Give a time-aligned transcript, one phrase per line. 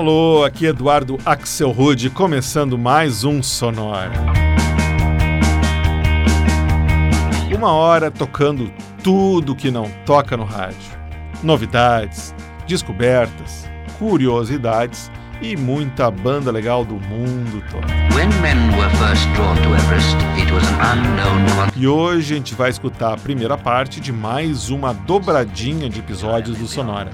[0.00, 4.14] Alô, aqui Eduardo Axel Rude, começando mais um Sonora.
[7.54, 8.72] Uma hora tocando
[9.04, 10.78] tudo que não toca no rádio.
[11.42, 12.34] Novidades,
[12.66, 13.68] descobertas,
[13.98, 15.10] curiosidades
[15.42, 17.84] e muita banda legal do mundo todo.
[21.76, 26.56] E hoje a gente vai escutar a primeira parte de mais uma dobradinha de episódios
[26.56, 27.10] do Sonora.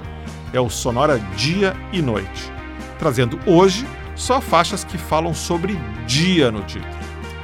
[0.53, 2.56] É o Sonora Dia e Noite,
[2.97, 6.93] trazendo hoje só faixas que falam sobre dia no título.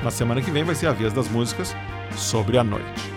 [0.04, 1.76] Na semana que vem vai ser a vez das músicas
[2.16, 3.14] sobre a noite.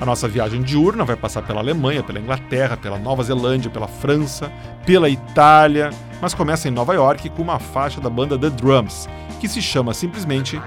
[0.00, 4.50] A nossa viagem diurna vai passar pela Alemanha, pela Inglaterra, pela Nova Zelândia, pela França,
[4.84, 5.90] pela Itália,
[6.20, 9.08] mas começa em Nova York com uma faixa da banda The Drums,
[9.40, 10.60] que se chama simplesmente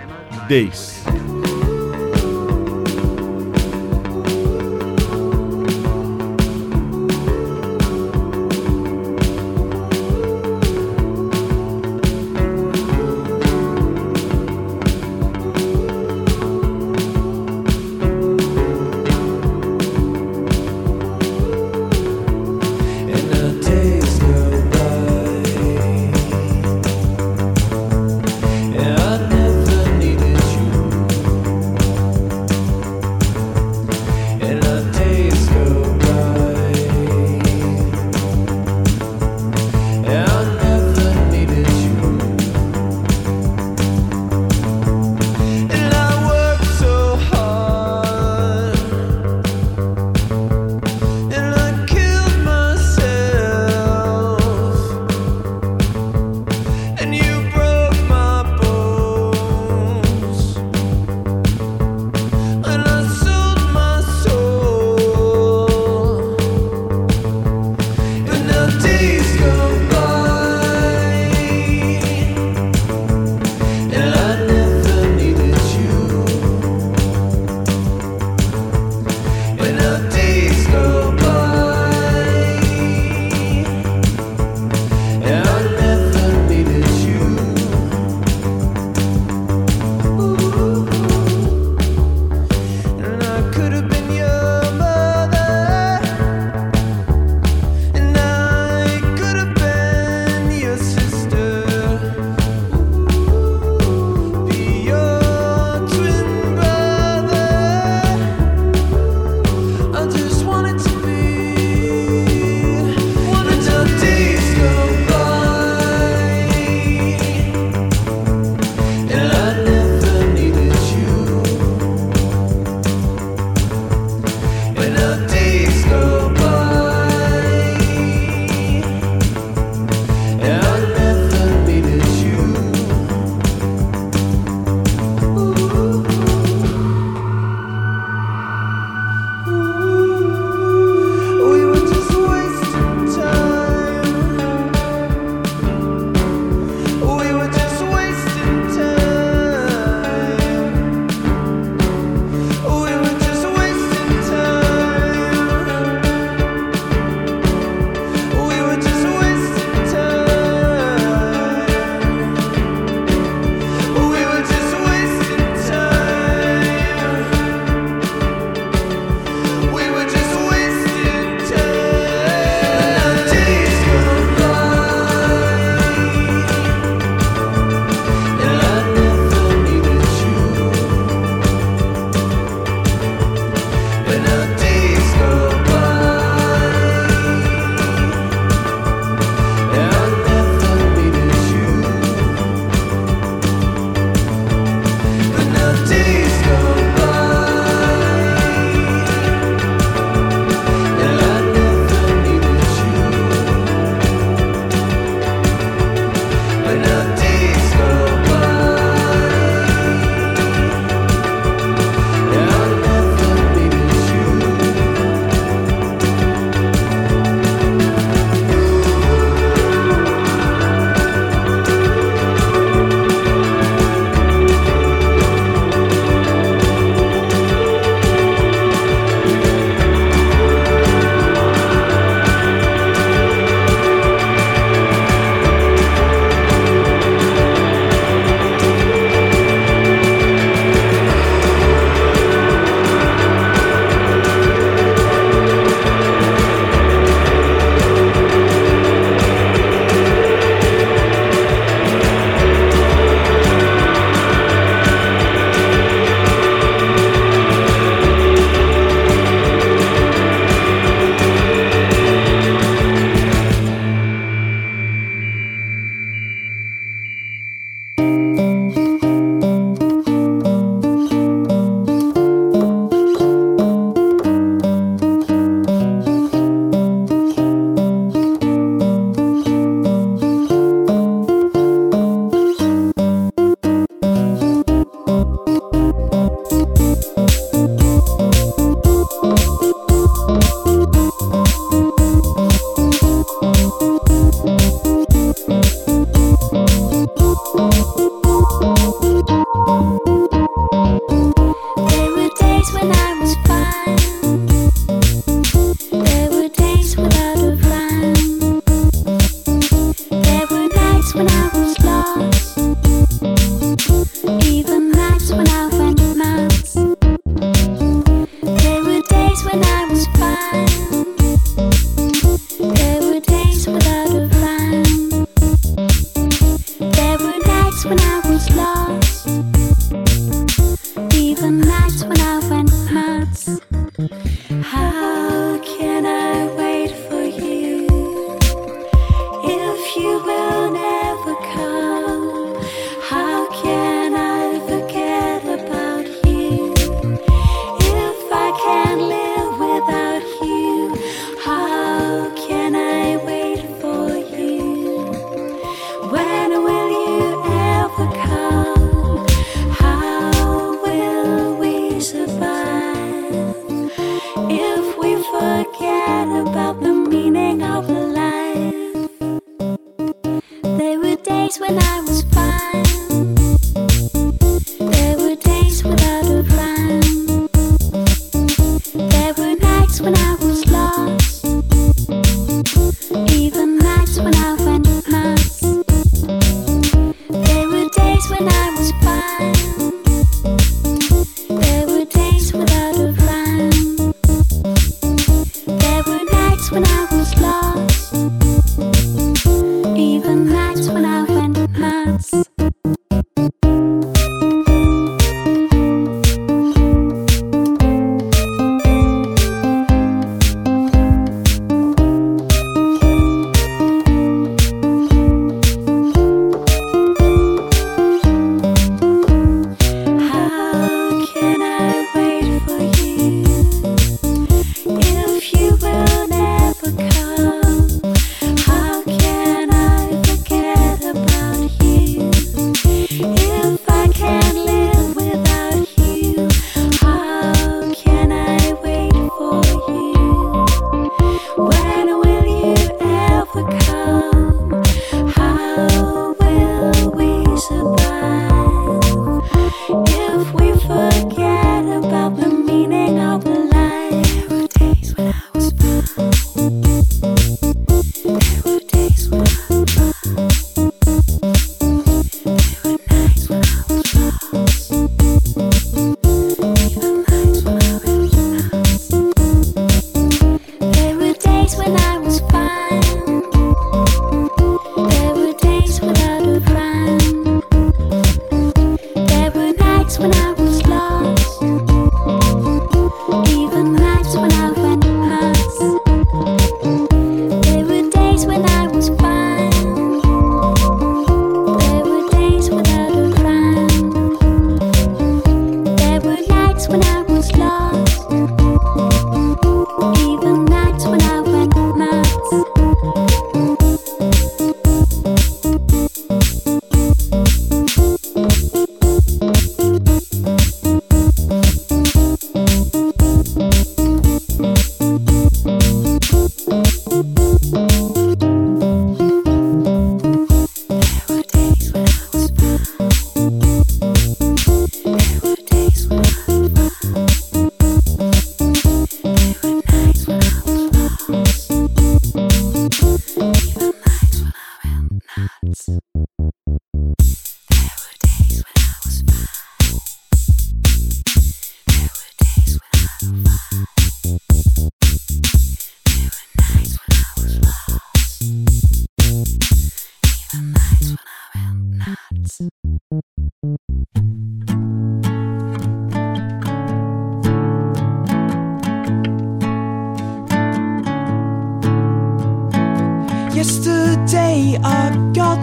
[0.47, 1.03] Days.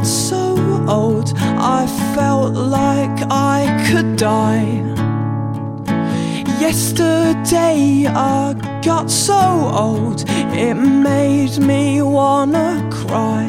[0.04, 0.56] So
[0.88, 4.82] old, I felt like I could die.
[6.60, 8.54] Yesterday I
[8.84, 13.44] got so old, it made me wanna cry.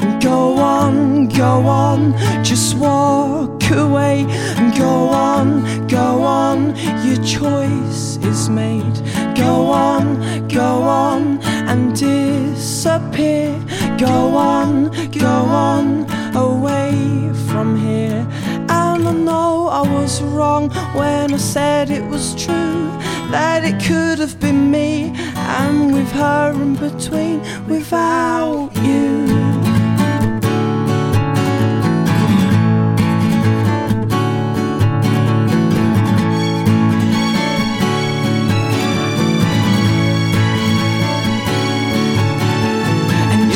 [0.00, 2.12] And go on, go on,
[2.44, 4.26] just walk away.
[4.56, 9.02] And go on, go on, your choice is made.
[9.36, 13.54] Go on, go on, and disappear.
[13.98, 18.24] Go on, go on, away from here.
[18.68, 22.88] And I know I was wrong when I said it was true
[23.32, 29.37] that it could have been me, and with her in between, without you.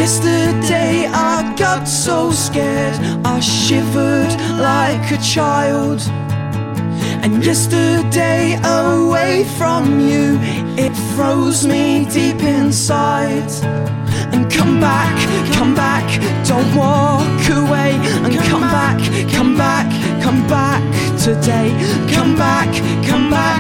[0.03, 6.01] Yesterday I got so scared, I shivered like a child.
[7.23, 10.41] And yesterday away from you,
[10.77, 13.49] it froze me deep inside.
[14.35, 15.15] And come back,
[15.55, 16.05] come back,
[16.49, 17.93] don't walk away.
[18.25, 18.99] And come back,
[19.31, 19.87] come back,
[20.21, 20.83] come back
[21.17, 21.71] today.
[22.13, 22.71] Come back,
[23.07, 23.52] come back,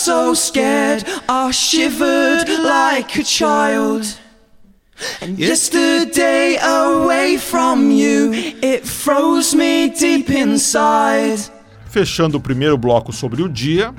[0.00, 4.06] so scared, I shivered like a child.
[5.20, 11.50] And yesterday away from you, it froze me deep inside.
[11.86, 13.94] Fechando o primeiro bloco sobre o dia,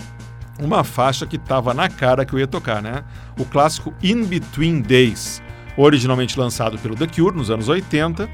[0.60, 3.04] uma faixa que estava na cara que eu ia tocar, né?
[3.38, 5.42] O clássico In Between Days,
[5.78, 8.30] originalmente lançado pelo The Cure nos anos 80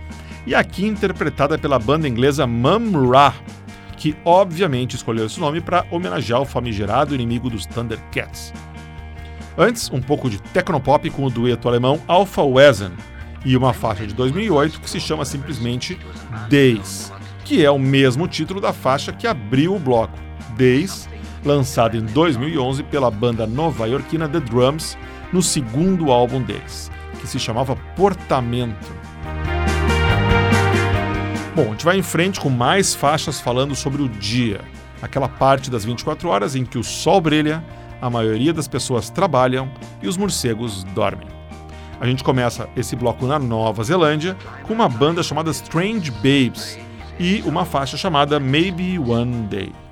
[0.46, 3.34] e aqui interpretada pela banda inglesa Mum Ra,
[3.98, 8.54] que obviamente escolheu esse nome para homenagear o famigerado inimigo dos Thundercats.
[9.58, 12.92] Antes, um pouco de tecnopop com o dueto alemão Alpha Wesen
[13.44, 15.98] e uma faixa de 2008 que se chama simplesmente
[16.48, 17.12] Days,
[17.44, 20.14] que é o mesmo título da faixa que abriu o bloco,
[20.56, 21.10] Days,
[21.44, 24.98] lançada em 2011 pela banda nova-iorquina The Drums
[25.34, 28.97] no segundo álbum deles, que se chamava Portamento.
[31.58, 34.62] Bom, a gente vai em frente com mais faixas falando sobre o dia,
[35.02, 37.64] aquela parte das 24 horas em que o sol brilha
[38.00, 39.68] a maioria das pessoas trabalham
[40.00, 41.28] e os morcegos dormem.
[42.00, 44.38] A gente começa esse bloco na Nova Zelândia
[44.68, 46.78] com uma banda chamada Strange Babes
[47.20, 49.87] e uma faixa chamada Maybe One Day.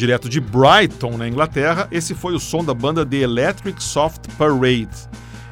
[0.00, 4.88] Direto de Brighton, na Inglaterra, esse foi o som da banda The Electric Soft Parade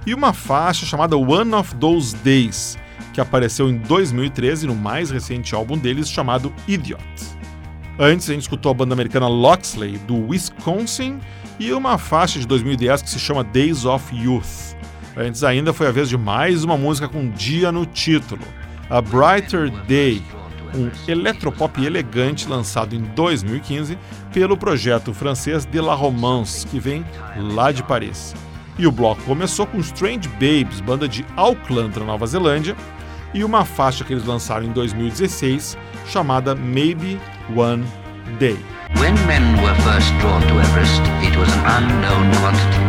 [0.06, 2.78] e uma faixa chamada One of Those Days,
[3.12, 7.02] que apareceu em 2013 no mais recente álbum deles chamado Idiot.
[7.98, 11.18] Antes a gente escutou a banda americana Loxley do Wisconsin
[11.58, 14.76] e uma faixa de 2010 que se chama Days of Youth.
[15.16, 18.44] Antes ainda foi a vez de mais uma música com dia no título,
[18.88, 20.22] A Brighter Day,
[20.76, 23.98] um eletropop elegante lançado em 2015
[24.32, 27.04] pelo projeto francês De La Romance, que vem
[27.36, 28.32] lá de Paris.
[28.78, 32.76] E o bloco começou com Strange Babes, banda de Auckland, na Nova Zelândia,
[33.34, 37.20] e uma faixa que eles lançaram em 2016 chamada Maybe
[37.56, 37.84] One
[38.38, 38.56] Day.
[40.60, 41.02] Everest.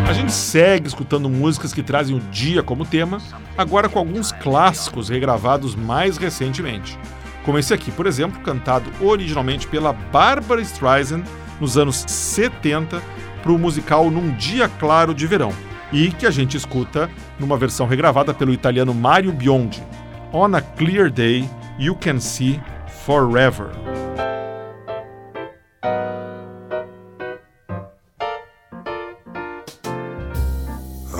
[0.07, 3.17] A gente segue escutando músicas que trazem o dia como tema,
[3.57, 6.99] agora com alguns clássicos regravados mais recentemente.
[7.43, 11.23] Como esse aqui, por exemplo, cantado originalmente pela Barbara Streisand
[11.59, 13.01] nos anos 70
[13.41, 15.51] para o musical Num Dia Claro de Verão,
[15.91, 19.83] e que a gente escuta numa versão regravada pelo italiano Mario Biondi.
[20.31, 22.59] On a Clear Day, You Can See
[23.05, 23.71] Forever.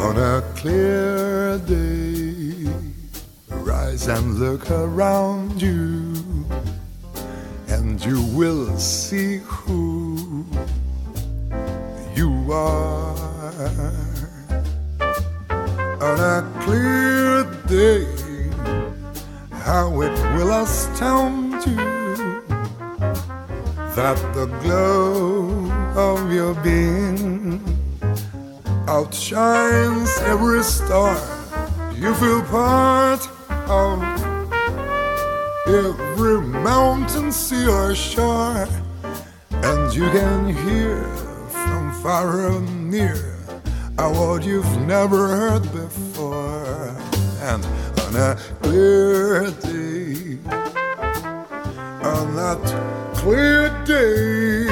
[0.10, 2.68] On a clear day,
[3.50, 6.14] rise and look around you,
[7.70, 10.46] and you will see who
[12.16, 14.09] you are.
[16.02, 18.08] On a clear day,
[19.52, 22.42] how it will astound you
[23.96, 27.60] that the glow of your being
[28.88, 31.20] outshines every star.
[31.94, 33.28] You feel part
[33.68, 34.02] of
[35.68, 38.70] every mountain, sea, or shore,
[39.52, 41.04] and you can hear
[41.50, 43.29] from far and near
[44.02, 46.96] a word you've never heard before.
[47.42, 47.66] And
[48.04, 50.38] on a clear day,
[52.02, 52.62] on that
[53.16, 54.69] clear day,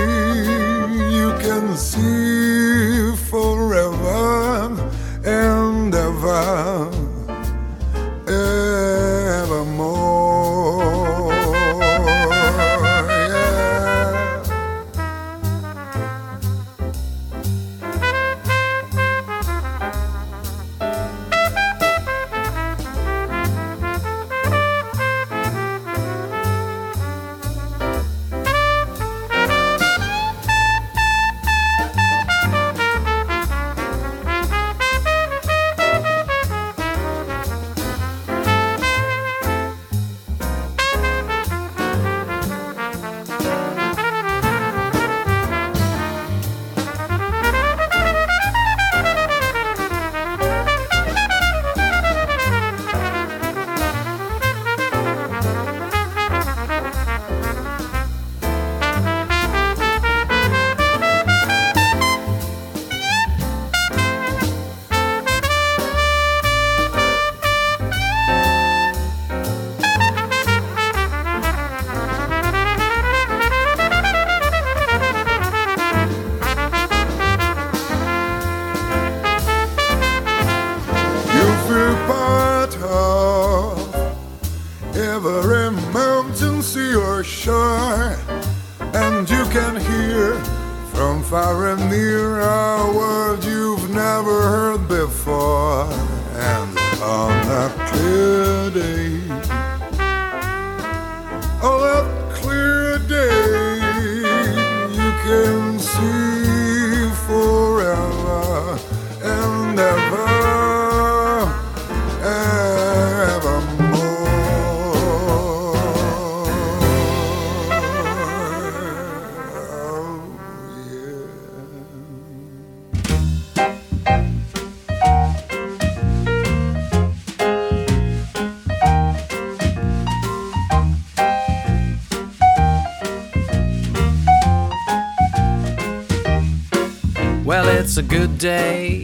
[137.97, 139.03] it's a good day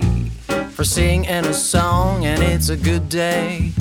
[0.70, 3.72] for singing a song, and it's a good day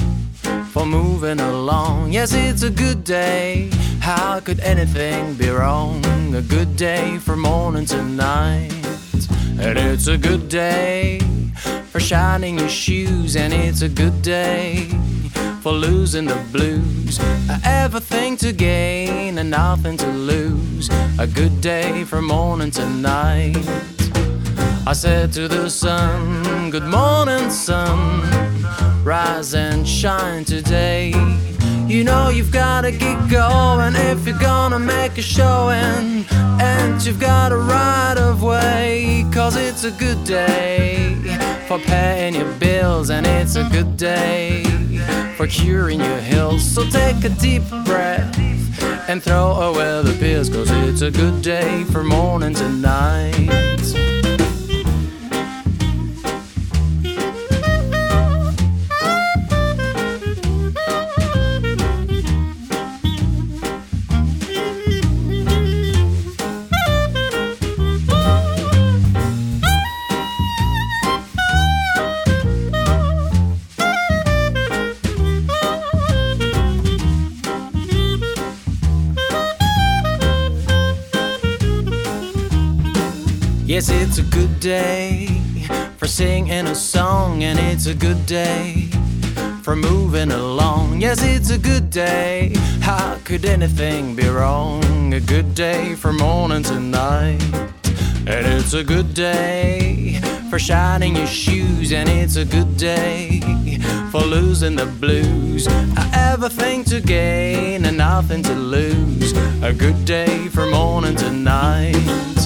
[0.70, 2.12] for moving along.
[2.12, 3.68] Yes, it's a good day.
[4.00, 6.02] How could anything be wrong?
[6.34, 8.72] A good day for morning to night.
[9.60, 11.20] And it's a good day
[11.90, 14.88] for shining your shoes, and it's a good day
[15.60, 17.20] for losing the blues.
[17.64, 20.88] Everything to gain and nothing to lose.
[21.18, 24.01] A good day for morning to night.
[24.84, 28.20] I said to the sun, Good morning, sun.
[29.04, 31.12] Rise and shine today.
[31.86, 36.26] You know you've gotta get going if you're gonna make a showing.
[36.60, 41.14] And you've got a right of way, cause it's a good day
[41.68, 44.64] for paying your bills, and it's a good day
[45.36, 46.64] for curing your hills.
[46.64, 48.36] So take a deep breath
[49.08, 54.11] and throw away the pills, cause it's a good day for mornings and night.
[83.82, 85.26] Yes, it's a good day
[85.96, 88.88] for singing a song, and it's a good day
[89.64, 91.00] for moving along.
[91.00, 92.52] Yes, it's a good day.
[92.80, 95.12] How could anything be wrong?
[95.12, 97.42] A good day for morning to night.
[98.24, 103.40] And it's a good day for shining your shoes, and it's a good day
[104.12, 105.66] for losing the blues.
[106.14, 109.32] Everything to gain and nothing to lose.
[109.60, 112.41] A good day for morning to night.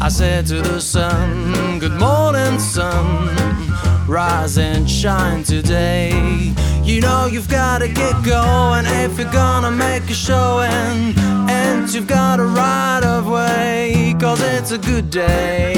[0.00, 3.36] I said to the sun, Good morning, sun.
[4.06, 6.54] Rise and shine today.
[6.84, 11.14] You know you've gotta get going if you're gonna make a showing.
[11.50, 15.74] And you've got a right of way, cause it's a good day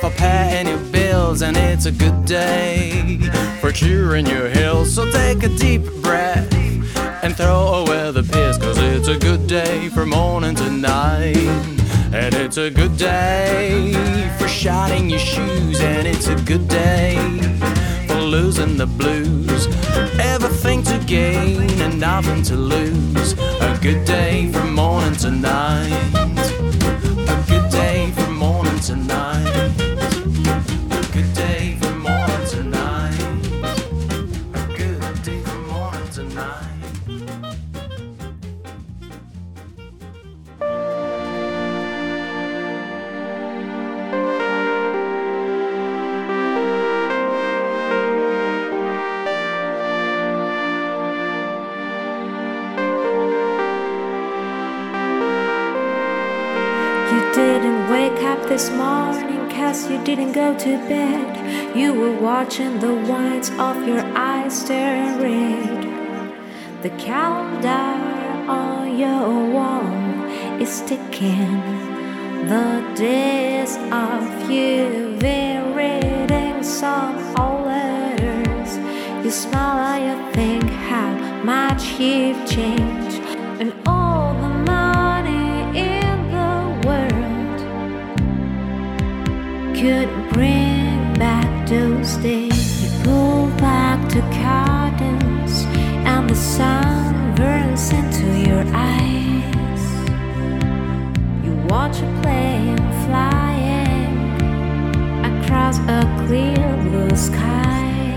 [0.00, 3.18] for paying your bills, and it's a good day
[3.60, 4.94] for curing your hills.
[4.94, 6.54] So take a deep breath
[7.24, 11.79] and throw away the piss, cause it's a good day for morning to night.
[12.12, 13.92] And it's a good day
[14.38, 17.16] for shining your shoes, and it's a good day
[18.08, 19.68] for losing the blues.
[20.18, 23.34] Everything to gain and nothing to lose.
[23.60, 26.39] A good day from morning to night.
[60.16, 61.76] Didn't go to bed.
[61.76, 66.82] You were watching the whites of your eyes turn red.
[66.82, 67.94] The calendar
[68.50, 69.86] on your wall
[70.60, 71.60] is ticking.
[72.48, 78.70] The days of you been reading some old letters.
[79.24, 81.10] You smile and you think how
[81.44, 82.99] much you've changed.
[89.80, 95.64] could bring back those days, you pull back the curtains,
[96.04, 99.84] and the sun burns into your eyes.
[101.42, 104.12] You watch a plane flying
[105.30, 108.16] across a clear blue sky.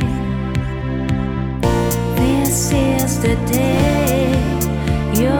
[2.17, 4.33] This is the day
[5.13, 5.39] your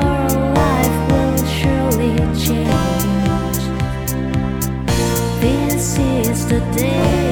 [0.62, 2.83] life will surely change.
[6.54, 7.23] the day.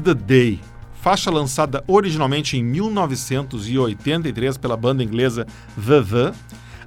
[0.00, 0.60] The Day,
[0.94, 5.46] faixa lançada originalmente em 1983 pela banda inglesa
[5.76, 6.32] The The,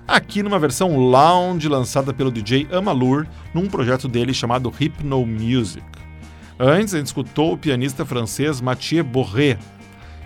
[0.08, 5.86] aqui numa versão lounge lançada pelo DJ Amalur num projeto dele chamado Hypno Music.
[6.60, 9.58] Antes a gente escutou o pianista francês Mathieu Borré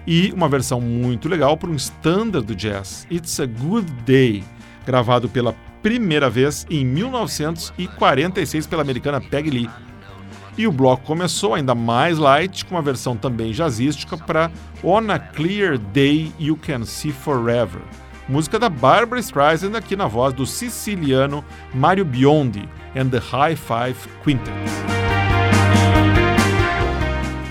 [0.06, 4.44] e uma versão muito legal para um standard do jazz, It's a Good Day,
[4.86, 9.70] gravado pela primeira vez em 1946 pela americana Peggy Lee.
[10.58, 14.50] E o bloco começou ainda mais light, com uma versão também jazzística para
[14.84, 17.82] On a Clear Day You Can See Forever,
[18.28, 21.46] música da Barbara Streisand aqui na voz do siciliano
[21.76, 24.52] Mario Biondi and the High Five Quintet.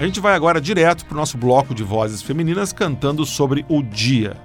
[0.01, 3.83] A gente vai agora direto para o nosso bloco de vozes femininas cantando sobre o
[3.83, 4.37] dia.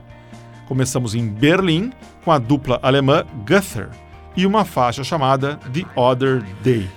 [0.68, 1.92] Começamos em Berlim
[2.24, 3.90] com a dupla alemã Guther
[4.38, 6.90] e uma faixa chamada The Other Day.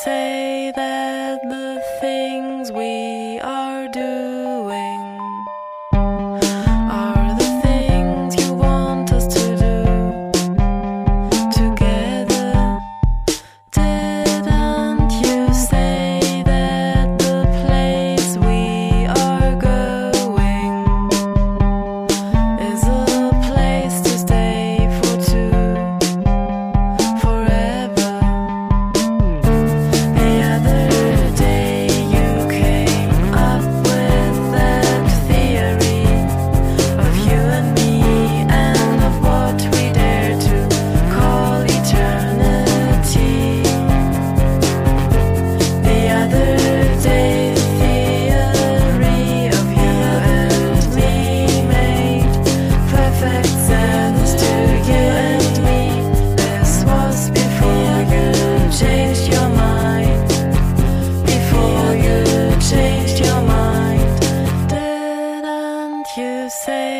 [0.00, 1.71] Say that the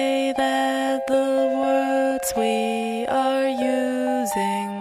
[0.02, 1.28] say that the
[1.62, 4.71] words we are using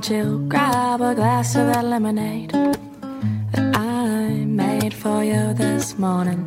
[0.00, 2.52] don't you grab a glass of that lemonade
[3.52, 6.40] that I made for you this morning?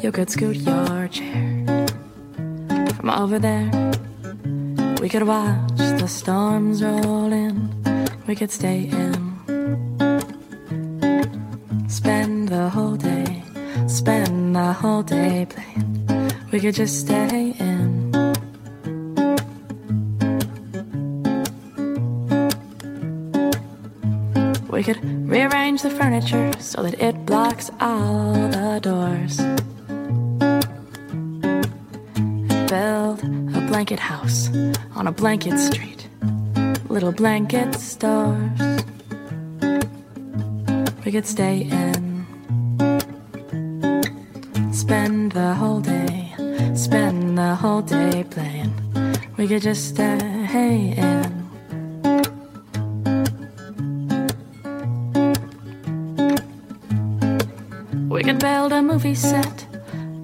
[0.00, 1.86] You could scoot your chair
[2.94, 3.68] from over there.
[5.00, 7.74] We could watch the storms roll in.
[8.28, 9.20] We could stay in.
[11.88, 13.42] Spend the whole day,
[13.88, 16.30] spend the whole day playing.
[16.52, 17.45] We could just stay
[24.76, 29.38] We could rearrange the furniture so that it blocks all the doors.
[32.68, 33.24] Build
[33.56, 34.50] a blanket house
[34.94, 36.06] on a blanket street.
[36.90, 38.60] Little blanket stores.
[41.06, 42.26] We could stay in.
[44.74, 46.34] Spend the whole day,
[46.74, 48.74] spend the whole day playing.
[49.38, 51.15] We could just stay in.
[58.96, 59.66] Movie set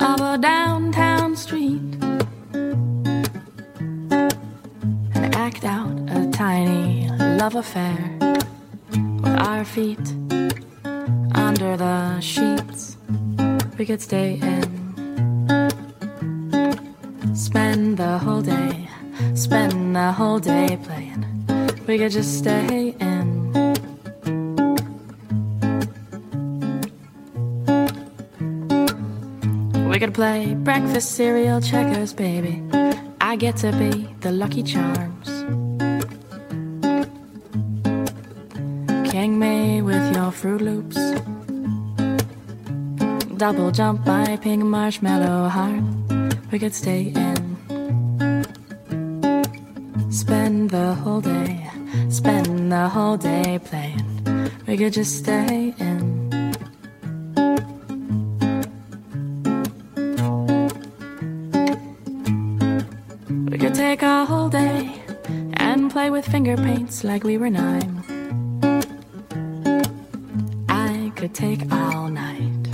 [0.00, 1.82] of a downtown street
[5.14, 7.06] and act out a tiny
[7.38, 7.98] love affair
[9.20, 10.06] with our feet
[11.34, 12.96] under the sheets.
[13.76, 14.70] We could stay in,
[17.34, 18.88] spend the whole day,
[19.34, 21.26] spend the whole day playing.
[21.86, 23.11] We could just stay in.
[30.02, 32.60] Could play breakfast cereal checkers, baby.
[33.20, 35.28] I get to be the lucky charms.
[39.08, 40.98] King me with your Fruit Loops.
[43.36, 45.84] Double jump my pink marshmallow heart.
[46.50, 47.42] We could stay in.
[50.10, 51.70] Spend the whole day,
[52.08, 54.50] spend the whole day playing.
[54.66, 55.91] We could just stay in.
[66.32, 67.92] Finger paints like we were nine.
[70.66, 72.64] I could take all night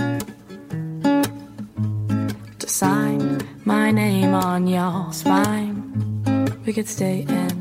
[2.59, 5.77] to sign my name on your spine.
[6.65, 7.57] We could stay in,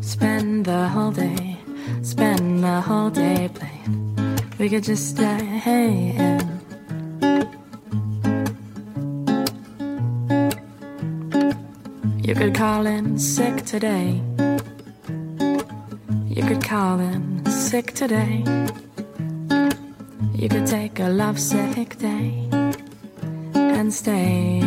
[0.00, 1.58] spend the whole day,
[2.02, 4.36] spend the whole day playing.
[4.58, 6.27] We could just stay in.
[13.68, 14.22] Today.
[16.26, 18.42] You could call in sick today.
[20.34, 22.48] You could take a lovesick day
[23.54, 24.57] and stay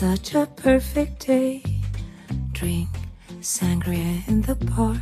[0.00, 1.62] Such a perfect day.
[2.52, 2.88] Drink
[3.40, 4.96] sangria in the park.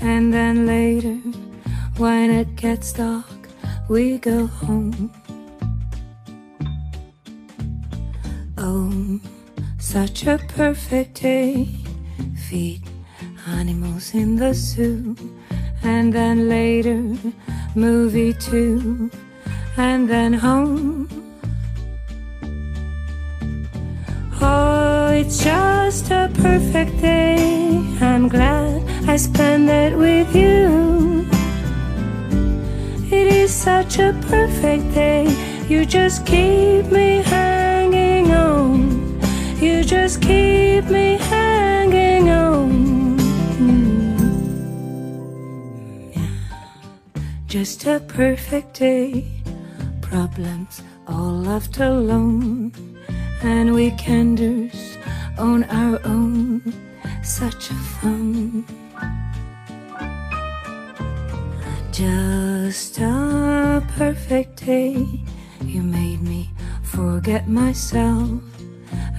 [0.00, 1.16] And then later,
[1.98, 3.26] when it gets dark,
[3.90, 5.12] we go home.
[8.56, 9.20] Oh,
[9.78, 11.68] such a perfect day.
[12.48, 12.80] Feed
[13.46, 15.16] animals in the zoo.
[15.82, 17.14] And then later,
[17.74, 19.10] movie too.
[19.76, 21.17] And then home.
[25.28, 27.66] It's just a perfect day.
[28.00, 31.28] I'm glad I spent it with you.
[33.14, 35.26] It is such a perfect day.
[35.68, 39.20] You just keep me hanging on.
[39.60, 43.18] You just keep me hanging on.
[47.46, 49.26] Just a perfect day.
[50.00, 52.72] Problems all left alone
[53.42, 54.67] and weekenders
[55.38, 56.62] on our own.
[57.22, 58.64] Such a fun.
[61.92, 65.06] Just a perfect day.
[65.62, 66.50] You made me
[66.82, 68.40] forget myself,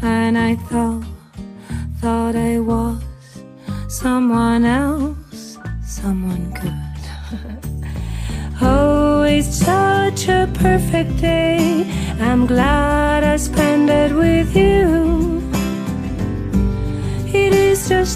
[0.01, 1.03] and I thought,
[2.01, 3.03] thought I was
[3.87, 6.85] someone else, someone good.
[8.61, 11.89] Oh, it's such a perfect day.
[12.19, 15.18] I'm glad I spent it with you.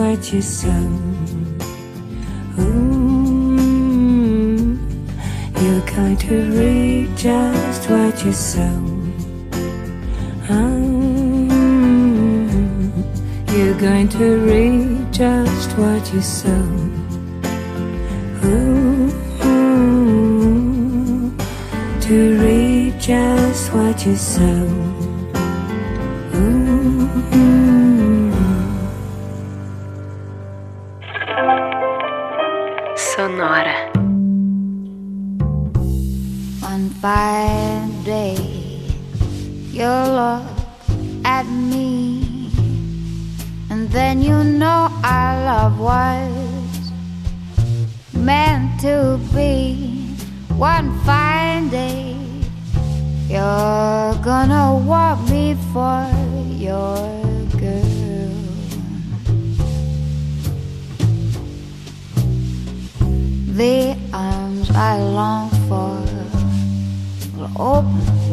[0.00, 0.70] What you sow.
[5.60, 8.78] You're going to read just what you sow.
[13.54, 16.66] You're going to read just what you sow.
[22.06, 24.99] To read just what you sow.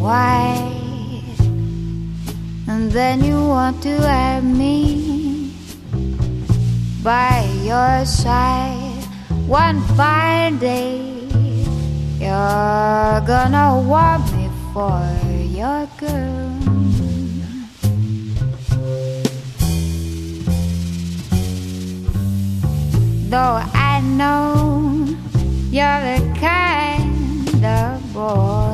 [0.08, 0.78] Open
[2.68, 5.52] and then you want to have me
[7.04, 9.04] by your side.
[9.48, 11.00] One fine day,
[12.20, 15.04] you're gonna want me for
[15.60, 16.54] your girl.
[23.30, 25.06] Though I know
[25.70, 28.67] you're the kind of boy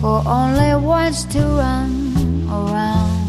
[0.00, 1.90] who only wants to run
[2.50, 3.26] around.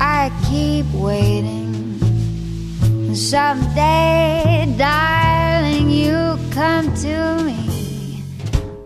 [0.00, 1.64] I keep waiting.
[3.14, 8.22] Someday, darling, you come to me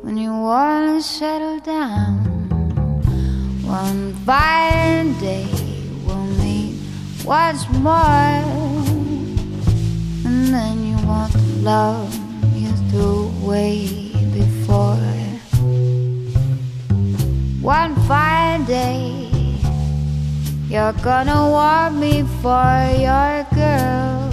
[0.03, 2.18] when you wanna settle down.
[3.64, 5.49] One fine day,
[6.07, 6.76] we'll meet
[7.24, 8.43] once more.
[10.26, 13.99] And then you want to love you threw way
[17.63, 19.29] One fine day,
[20.69, 24.31] you're gonna want me for your girl.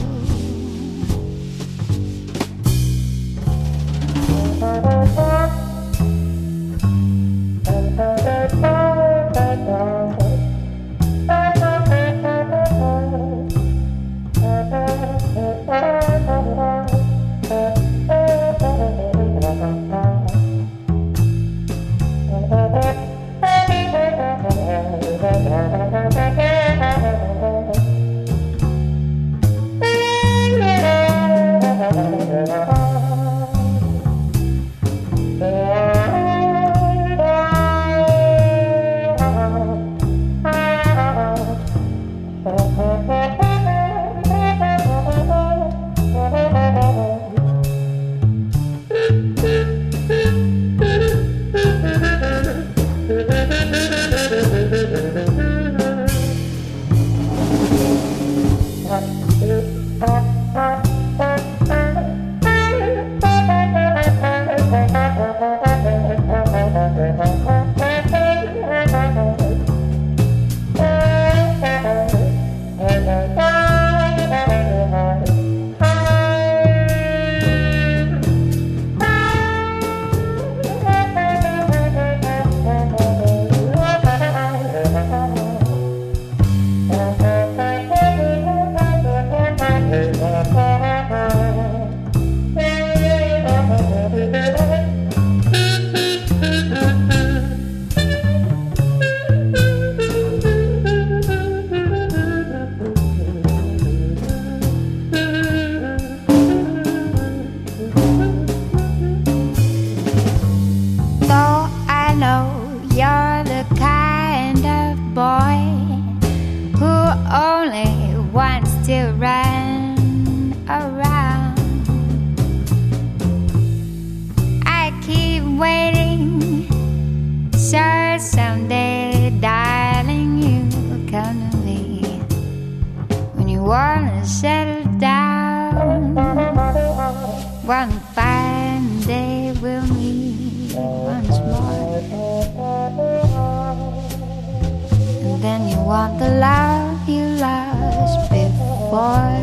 [146.19, 149.37] The love you lost before.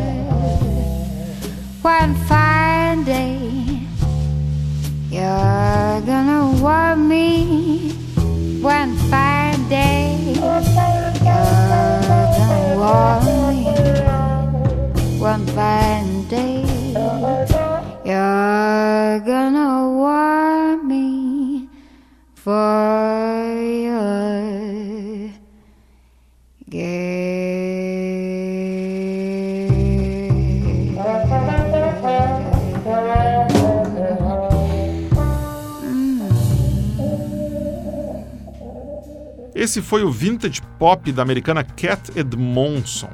[1.81, 3.39] One fine day
[5.09, 7.91] you're gonna want me.
[8.61, 10.61] One fine day you're
[11.23, 13.71] gonna want me.
[15.19, 16.65] One fine day
[18.03, 19.71] you're gonna
[20.03, 21.69] want me
[22.33, 22.74] for
[39.65, 43.09] Esse foi o vintage pop da americana Cat Edmondson,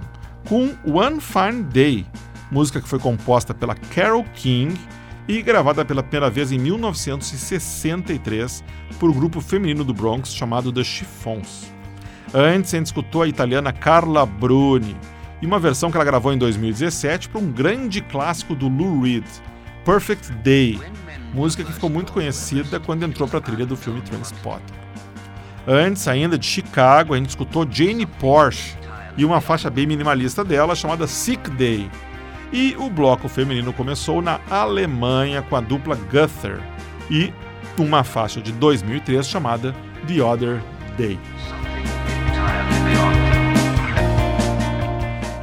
[0.50, 2.06] com One Fine Day,
[2.52, 4.78] música que foi composta pela Carole King
[5.30, 8.66] e gravada pela primeira vez em 1963
[9.00, 11.72] por um grupo feminino do Bronx chamado The Chiffons.
[12.34, 14.98] Antes, a gente escutou a italiana Carla Bruni
[15.42, 19.24] e uma versão que ela gravou em 2017 para um grande clássico do Lou Reed,
[19.86, 20.78] Perfect Day,
[21.34, 24.91] música que ficou muito conhecida quando entrou para a trilha do filme Transporter.
[25.68, 28.76] Antes ainda de Chicago, a gente escutou Jane Porsche
[29.16, 31.90] e uma faixa bem minimalista dela chamada Sick Day.
[32.52, 36.60] E o bloco feminino começou na Alemanha com a dupla Gunther
[37.10, 37.32] e
[37.78, 39.76] uma faixa de 2003 chamada
[40.08, 40.62] The Other
[40.98, 41.20] Day.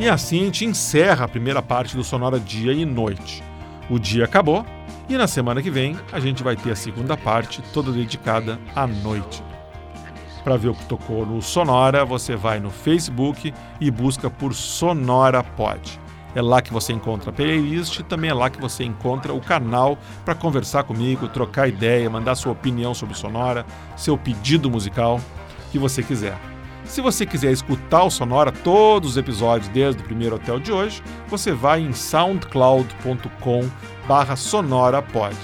[0.00, 3.42] E assim a gente encerra a primeira parte do Sonora Dia e Noite.
[3.88, 4.66] O dia acabou
[5.08, 8.86] e na semana que vem a gente vai ter a segunda parte, toda dedicada à
[8.86, 9.47] noite.
[10.49, 15.42] Para ver o que tocou no Sonora, você vai no Facebook e busca por Sonora
[15.42, 16.01] Pod.
[16.34, 19.42] É lá que você encontra a playlist e também é lá que você encontra o
[19.42, 25.20] canal para conversar comigo, trocar ideia, mandar sua opinião sobre Sonora, seu pedido musical,
[25.70, 26.38] que você quiser.
[26.86, 31.03] Se você quiser escutar o Sonora, todos os episódios, desde o primeiro o de hoje,
[31.28, 33.68] você vai em soundcloud.com
[34.09, 35.36] barra sonorapod.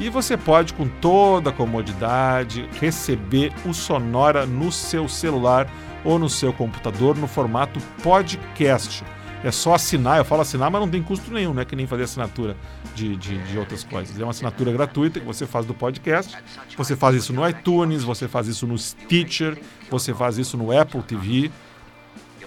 [0.00, 5.68] E você pode, com toda a comodidade, receber o Sonora no seu celular
[6.04, 9.04] ou no seu computador no formato podcast.
[9.44, 11.64] É só assinar, eu falo assinar, mas não tem custo nenhum, né?
[11.64, 12.56] Que nem fazer assinatura
[12.94, 14.18] de, de, de, outras coisas.
[14.18, 16.36] É uma assinatura gratuita que você faz do podcast.
[16.76, 19.58] Você faz isso no iTunes, você faz isso no Stitcher,
[19.90, 21.50] você faz isso no Apple TV.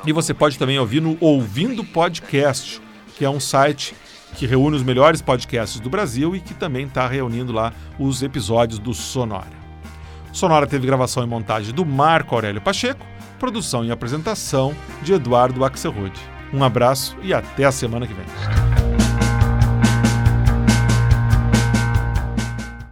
[0.06, 2.82] E você pode também ouvir no Ouvindo Podcast,
[3.18, 3.94] que é um site
[4.36, 8.80] que reúne os melhores podcasts do Brasil e que também está reunindo lá os episódios
[8.80, 9.66] do Sonora.
[10.32, 13.06] Sonora teve gravação e montagem do Marco Aurélio Pacheco,
[13.40, 16.14] produção e apresentação de Eduardo Axelrod.
[16.54, 18.85] Um abraço e até a semana que vem.